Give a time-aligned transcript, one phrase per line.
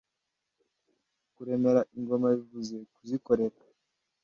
[1.35, 3.57] Kuremera ingoma bivuze Kuzikorera